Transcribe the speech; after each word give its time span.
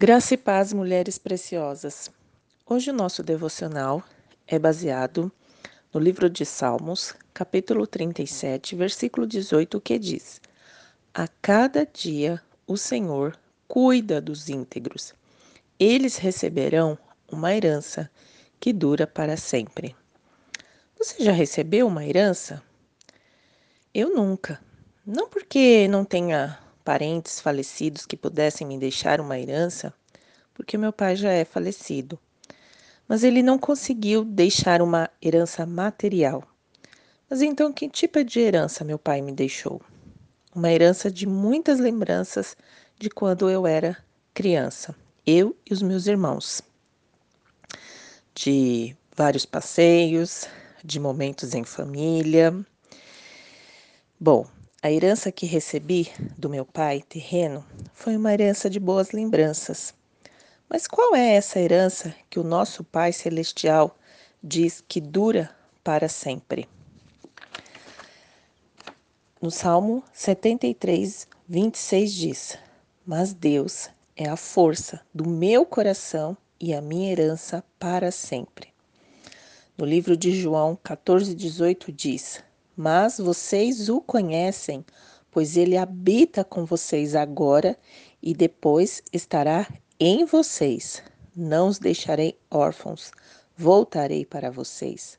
Graça 0.00 0.34
e 0.34 0.36
paz, 0.36 0.72
mulheres 0.72 1.18
preciosas. 1.18 2.08
Hoje 2.64 2.88
o 2.88 2.94
nosso 2.94 3.20
devocional 3.20 4.00
é 4.46 4.56
baseado 4.56 5.28
no 5.92 5.98
livro 5.98 6.30
de 6.30 6.46
Salmos, 6.46 7.16
capítulo 7.34 7.84
37, 7.84 8.76
versículo 8.76 9.26
18, 9.26 9.80
que 9.80 9.98
diz: 9.98 10.40
A 11.12 11.26
cada 11.42 11.84
dia 11.84 12.40
o 12.64 12.76
Senhor 12.76 13.36
cuida 13.66 14.20
dos 14.20 14.48
íntegros. 14.48 15.12
Eles 15.80 16.16
receberão 16.16 16.96
uma 17.28 17.52
herança 17.52 18.08
que 18.60 18.72
dura 18.72 19.04
para 19.04 19.36
sempre. 19.36 19.96
Você 20.96 21.24
já 21.24 21.32
recebeu 21.32 21.88
uma 21.88 22.06
herança? 22.06 22.62
Eu 23.92 24.14
nunca. 24.14 24.60
Não 25.04 25.28
porque 25.28 25.88
não 25.88 26.04
tenha 26.04 26.56
parentes 26.88 27.38
falecidos 27.38 28.06
que 28.06 28.16
pudessem 28.16 28.66
me 28.66 28.78
deixar 28.78 29.20
uma 29.20 29.38
herança, 29.38 29.92
porque 30.54 30.78
meu 30.78 30.90
pai 30.90 31.16
já 31.16 31.30
é 31.30 31.44
falecido. 31.44 32.18
Mas 33.06 33.22
ele 33.22 33.42
não 33.42 33.58
conseguiu 33.58 34.24
deixar 34.24 34.80
uma 34.80 35.10
herança 35.20 35.66
material. 35.66 36.42
Mas 37.28 37.42
então, 37.42 37.70
que 37.74 37.90
tipo 37.90 38.24
de 38.24 38.40
herança 38.40 38.86
meu 38.86 38.98
pai 38.98 39.20
me 39.20 39.32
deixou? 39.32 39.82
Uma 40.54 40.72
herança 40.72 41.10
de 41.10 41.26
muitas 41.26 41.78
lembranças 41.78 42.56
de 42.98 43.10
quando 43.10 43.50
eu 43.50 43.66
era 43.66 43.94
criança, 44.32 44.96
eu 45.26 45.54
e 45.70 45.74
os 45.74 45.82
meus 45.82 46.06
irmãos. 46.06 46.62
De 48.34 48.96
vários 49.14 49.44
passeios, 49.44 50.46
de 50.82 50.98
momentos 50.98 51.52
em 51.52 51.64
família. 51.64 52.54
Bom, 54.18 54.46
a 54.80 54.92
herança 54.92 55.32
que 55.32 55.44
recebi 55.44 56.08
do 56.36 56.48
meu 56.48 56.64
pai 56.64 57.02
terreno 57.08 57.64
foi 57.92 58.16
uma 58.16 58.32
herança 58.32 58.70
de 58.70 58.78
boas 58.78 59.10
lembranças. 59.10 59.92
Mas 60.68 60.86
qual 60.86 61.16
é 61.16 61.34
essa 61.34 61.58
herança 61.58 62.14
que 62.30 62.38
o 62.38 62.44
nosso 62.44 62.84
Pai 62.84 63.12
Celestial 63.12 63.98
diz 64.42 64.84
que 64.86 65.00
dura 65.00 65.50
para 65.82 66.08
sempre? 66.08 66.68
No 69.42 69.50
Salmo 69.50 70.04
73, 70.12 71.26
26 71.48 72.12
diz: 72.12 72.58
Mas 73.04 73.32
Deus 73.32 73.90
é 74.16 74.28
a 74.28 74.36
força 74.36 75.00
do 75.12 75.28
meu 75.28 75.66
coração 75.66 76.36
e 76.60 76.72
a 76.72 76.80
minha 76.80 77.10
herança 77.10 77.64
para 77.80 78.12
sempre. 78.12 78.68
No 79.76 79.84
livro 79.84 80.16
de 80.16 80.40
João 80.40 80.78
14, 80.84 81.34
18 81.34 81.90
diz: 81.90 82.44
mas 82.78 83.18
vocês 83.18 83.88
o 83.88 84.00
conhecem, 84.00 84.86
pois 85.32 85.56
ele 85.56 85.76
habita 85.76 86.44
com 86.44 86.64
vocês 86.64 87.16
agora 87.16 87.76
e 88.22 88.32
depois 88.32 89.02
estará 89.12 89.66
em 89.98 90.24
vocês. 90.24 91.02
Não 91.34 91.66
os 91.66 91.80
deixarei 91.80 92.38
órfãos, 92.48 93.10
voltarei 93.56 94.24
para 94.24 94.48
vocês. 94.48 95.18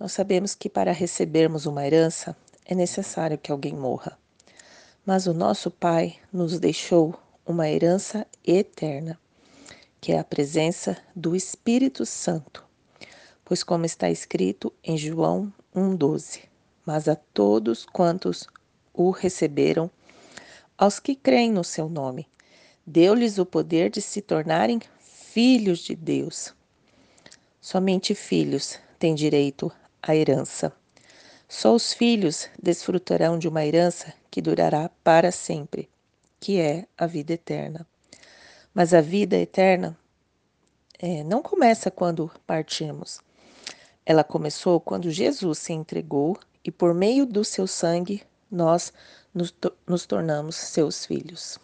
Nós 0.00 0.12
sabemos 0.12 0.54
que 0.54 0.70
para 0.70 0.90
recebermos 0.90 1.66
uma 1.66 1.86
herança 1.86 2.34
é 2.64 2.74
necessário 2.74 3.36
que 3.36 3.52
alguém 3.52 3.74
morra. 3.74 4.18
Mas 5.04 5.26
o 5.26 5.34
nosso 5.34 5.70
Pai 5.70 6.16
nos 6.32 6.58
deixou 6.58 7.14
uma 7.44 7.68
herança 7.68 8.26
eterna, 8.42 9.20
que 10.00 10.12
é 10.12 10.18
a 10.18 10.24
presença 10.24 10.96
do 11.14 11.36
Espírito 11.36 12.06
Santo. 12.06 12.64
Pois, 13.44 13.62
como 13.62 13.84
está 13.84 14.10
escrito 14.10 14.72
em 14.82 14.96
João 14.96 15.52
1,12. 15.74 16.42
Mas 16.84 17.08
a 17.08 17.14
todos 17.14 17.84
quantos 17.84 18.46
o 18.94 19.10
receberam, 19.10 19.90
aos 20.76 20.98
que 20.98 21.14
creem 21.14 21.52
no 21.52 21.62
seu 21.62 21.88
nome, 21.88 22.26
deu-lhes 22.86 23.38
o 23.38 23.44
poder 23.44 23.90
de 23.90 24.00
se 24.00 24.22
tornarem 24.22 24.80
filhos 24.98 25.80
de 25.80 25.94
Deus. 25.94 26.54
Somente 27.60 28.14
filhos 28.14 28.78
têm 28.98 29.14
direito 29.14 29.70
à 30.02 30.16
herança. 30.16 30.72
Só 31.48 31.74
os 31.74 31.92
filhos 31.92 32.48
desfrutarão 32.62 33.38
de 33.38 33.48
uma 33.48 33.64
herança 33.64 34.14
que 34.30 34.40
durará 34.40 34.90
para 35.02 35.30
sempre, 35.30 35.88
que 36.40 36.58
é 36.58 36.86
a 36.96 37.06
vida 37.06 37.32
eterna. 37.32 37.86
Mas 38.74 38.94
a 38.94 39.00
vida 39.00 39.36
eterna 39.36 39.98
é, 40.98 41.22
não 41.24 41.42
começa 41.42 41.90
quando 41.90 42.30
partirmos. 42.46 43.20
Ela 44.08 44.24
começou 44.24 44.80
quando 44.80 45.10
Jesus 45.10 45.58
se 45.58 45.74
entregou 45.74 46.38
e, 46.64 46.70
por 46.70 46.94
meio 46.94 47.26
do 47.26 47.44
seu 47.44 47.66
sangue, 47.66 48.22
nós 48.50 48.90
nos, 49.34 49.54
nos 49.86 50.06
tornamos 50.06 50.56
seus 50.56 51.04
filhos. 51.04 51.58